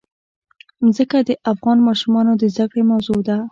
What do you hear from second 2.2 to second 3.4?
د زده کړې موضوع ده.